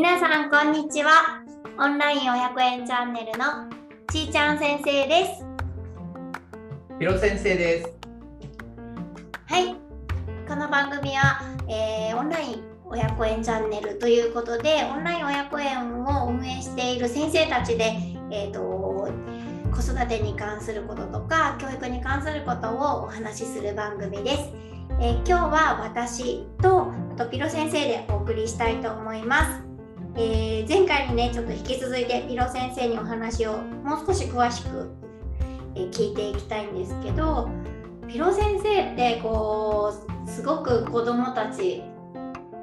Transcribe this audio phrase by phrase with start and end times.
[0.00, 1.44] 皆さんこんにちは
[1.78, 3.68] オンライン親子園チャンネルの
[4.10, 5.44] ちーちゃん先生です
[6.98, 7.92] ひろ先生です
[9.44, 9.76] はい
[10.48, 17.92] この番組は、えー、オンライン親子園チャンネルということでオンライン親子園を運営している先生たちで、
[18.30, 18.60] えーと、
[19.70, 24.50] 子育てに関することとか教育に関することをお話しする番組です。
[24.98, 29.69] えー、今日は私ととピロ先生でお送りしたいと思います。
[30.16, 34.90] えー、前回にねちょっと引き続いてピロ先生にお話をもう少し詳しく、
[35.74, 37.48] えー、聞いていきたいんですけど
[38.08, 39.94] ピロ先生ってこ
[40.26, 41.82] うすごく子どもたち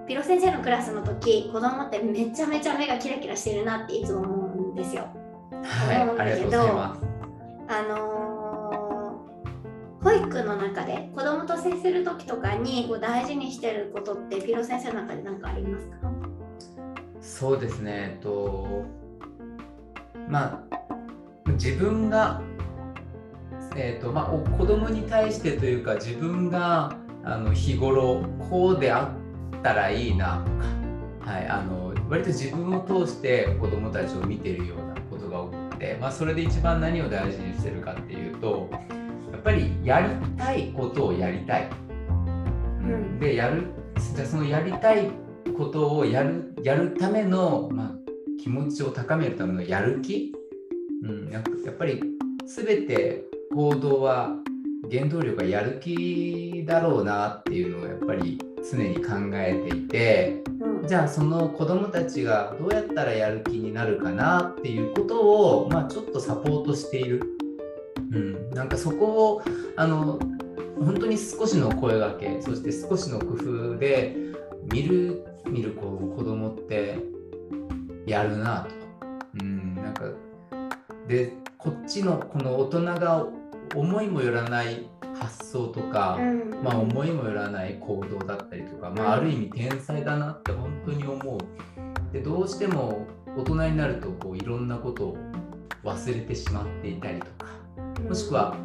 [0.08, 5.08] ピロ先生のクラスの時子供ってめちゃめちゃ目がキラキラしてるなっていつも思うんですよ。
[5.64, 6.98] はい、思うんだけどあ
[7.90, 15.98] のー、保育の中で子供と接する時とかにこう大事にしてることってピロ先生の中で何かありますか？
[17.28, 18.86] そうですね、えっと、
[20.30, 22.42] まあ自分が
[23.76, 24.26] えーとまあ、
[24.58, 29.14] 子供に対してというか自分があの日頃こうであ
[29.56, 38.68] ったらいいなとか、はい、あの割と自分を通して子どもたちを見てるようなことが多くて、まあ、それで一番何を大事にしてるかっていうと
[39.32, 41.70] やっぱりやりたいことをやりたい。
[42.82, 43.68] うん、でやる
[44.16, 45.12] じゃそのやりたい
[45.58, 47.92] ことをやるやるための、まあ、
[48.42, 50.34] 気持ちを高めるためのやる気、
[51.04, 52.02] うん、やっぱり
[52.46, 54.36] 全て行動は
[54.90, 65.20] 原動力がやる気だろうなっていうのをやっぱり常に考えていて、うん、じゃあその子どもたちがどうやったらやる気になるかなっていうこと
[65.64, 67.24] を、まあ、ちょっとサポートしている、
[68.12, 69.42] うん、なんかそこを
[69.76, 70.20] あの
[70.80, 74.16] 本当に少しの声がけそして少しの工夫で
[74.72, 76.98] 見る見るこう子供って
[78.06, 78.70] やるなと、
[79.42, 80.04] うん、なんか
[81.08, 83.26] でこっちのこの大人が
[83.76, 91.40] 思いもよらない発想とか、うん、まあ、思いもよらない行動だったりとか、まあ、ある意味天才だなって本当に思う。
[92.14, 95.18] でどうしても大人になるとこういろんなことを
[95.84, 97.46] 忘れてしまっていたりとか
[98.08, 98.56] もしくは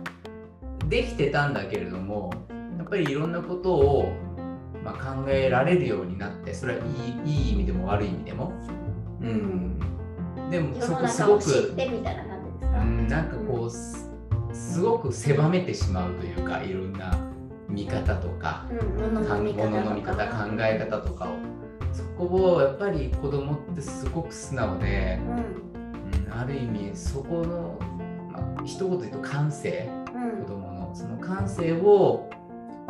[0.89, 2.33] できてたんだけれども
[2.79, 4.13] やっぱりいろんなことを、
[4.85, 6.81] まあ、考えられるようになってそれは
[7.25, 8.53] いいいい意味でも悪い意味でも。
[9.21, 9.79] うん、
[10.51, 11.45] でもそこすごく
[13.09, 13.37] なんか？
[13.37, 13.71] こう
[14.55, 17.17] すごく狭めてしまうというかいろんな
[17.69, 18.75] 見方とか、う
[19.07, 19.55] ん、の見
[20.03, 21.37] 方考え方とかを。
[21.93, 25.21] そこをやっぱり子供ってすごく素直で、
[26.27, 27.79] うん、ある意味そこの、
[28.33, 30.83] まあ、一言で言うと感性、うん、子供の。
[30.95, 32.29] その感性を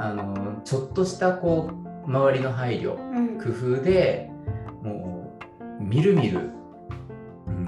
[0.03, 2.97] あのちょっとしたこう周りの配慮、
[3.41, 4.29] 工夫で
[4.83, 5.39] も
[5.79, 6.51] うみるみる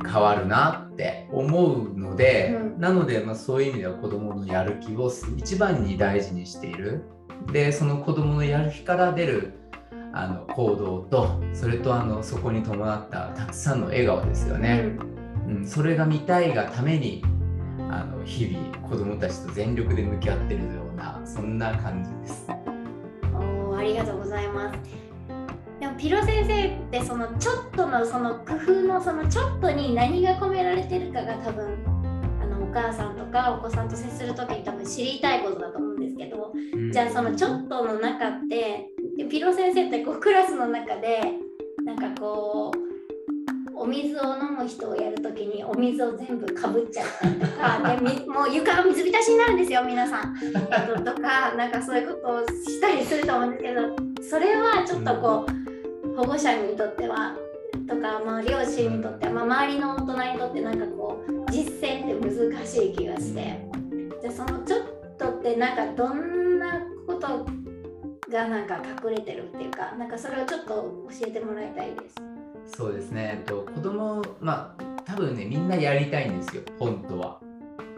[0.04, 7.04] 変わるなって思うので、うん、なので、まあ、そういう意味では子どものやる気を一番に大事にしている。
[7.52, 9.52] でその子どものやる気から出る
[10.12, 14.96] あの行動とそれとあのそこに伴ったたくさんの笑顔ですよね、
[15.46, 17.22] うん、うん、それが見たいがために
[17.94, 22.48] あの日々子どもたちと全力で向き合ってるようなそんな感じです。
[23.32, 24.78] おありがとうございます
[25.80, 31.78] でもピロ先生ってそのちょっとのその工夫のそのちょっとに何が込められてるかが多分
[32.40, 38.88] あのお母さんとかお子さんと接する時に多分知りたいことだと思うんですけど、うん、じゃあそのちょっとの中って
[39.30, 41.20] ピロ先生ってこうクラスの中で
[41.84, 42.83] なんかこう
[43.84, 50.34] お水を飲む人をやるときにお水を全部かぶっちゃったりとかで もう床が水浸しになるんですよ皆さん。
[50.42, 53.80] えっと、とかなんかそういうことをしたりすると思うんですけど
[54.22, 55.52] それはちょっとこう。
[55.52, 55.64] うん
[56.16, 57.36] 保護者にとっては
[57.88, 63.58] とか、まあ、両親にとっては、まあ、周りの大人にとってなんかこう実践って難しい気がして
[64.22, 67.46] じゃそのちょっとってなんかどんなこと
[68.30, 72.33] がなんか隠れてるっていうかなんかそれをちょっと教えてもらいたいです。
[72.66, 76.62] そうですね、えっと、子供まあ多分ねみんなやりたいんですよ。
[76.78, 77.40] 本当は。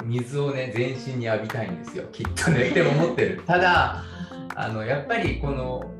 [0.04, 2.04] 水をね全身に浴びたいんですよ。
[2.12, 3.42] きっとね って思ってる。
[3.46, 4.02] ただ
[4.54, 5.90] あのやっぱりこの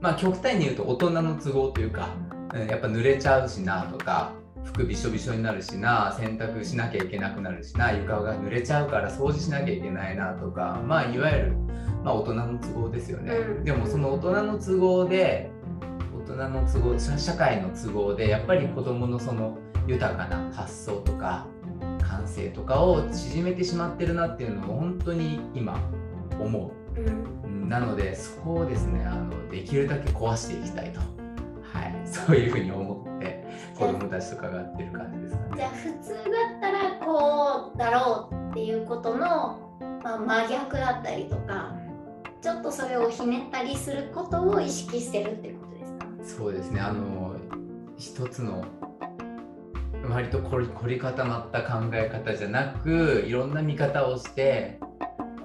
[0.00, 2.08] まあ極端に言うと大人の都合というか、
[2.54, 4.32] うん、やっぱ濡れちゃうしなとか
[4.64, 11.56] 服びしょびしょになるしな洗濯しなきゃいけなくなるしな床が濡れちゃうから掃除しなきゃいけないなとかまあいわゆる、
[12.04, 15.65] まあ、大人の都合ですよね、うん、でもその大人の都合で大
[16.34, 21.46] 人の都合社会の都合でやっぱり子どものその豊かな発想とか
[22.00, 25.80] 感性とかを縮めてしまってるなっていうのを本当に今
[26.40, 27.00] 思う。
[27.00, 27.36] うん
[27.68, 33.44] なのでそこをですねあのできるだけ壊していきたいと、はい、そういうふうに思って
[33.76, 35.50] 子供たちとかがやってる感じですかね。
[35.56, 39.58] じゃあ普通だったらこうだろうっていうことの、
[40.02, 41.74] まあ、真逆だったりとか
[42.40, 45.65] ちょっとそれをひねったりすることを意識してるってこと
[46.26, 47.36] そうですねあの
[47.96, 48.64] 一つの
[50.10, 54.78] 割と凝り凝り固まった考え方じゃなくいろんな見方をして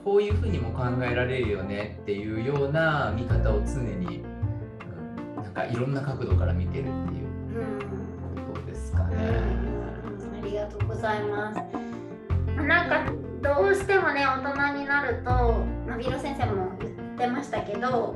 [0.03, 4.23] こういうふうにも考えられるよねっていうような見方を常に、
[5.37, 7.27] うん、なんかいろんな角度から見てるっていう
[8.53, 9.15] ことですかね。
[10.41, 11.59] ありがとうございます。
[12.61, 13.11] なんか
[13.41, 15.31] どうしてもね大人になると、
[15.87, 18.15] まあ、ビロ先生も言ってましたけど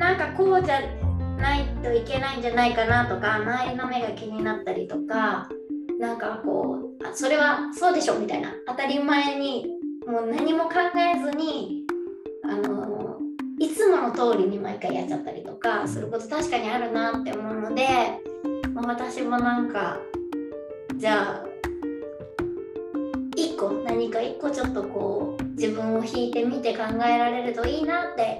[0.00, 0.80] なんかこうじゃ
[1.36, 5.46] ないといけないんじゃないかなとか周りの目が気になったりとか
[6.00, 9.66] なんかこうあそれはそうでしょみたいな当たり前に
[10.06, 11.84] もう何も考えずに
[12.44, 13.18] あの
[13.58, 17.86] いつもの通りに毎回やっちゃったりとかすること確かにあるなって思うので、
[18.72, 19.98] まあ、私もなんか
[20.96, 21.44] じゃあ
[23.36, 28.38] 一個何か一個ちょっとこう自分を引いてみて考えられるといいなって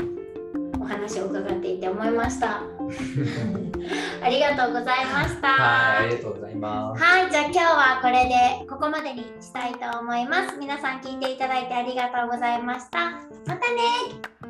[0.90, 2.62] 話を伺っていて思いました。
[4.22, 5.48] ありがとうございました。
[5.48, 7.02] はい、ありがとうございます。
[7.02, 10.56] はい、じゃあ今日はこれでここまでにしたいと思います。
[10.58, 13.12] 皆さん聞いていただいてありがとうございました。
[13.46, 14.50] またね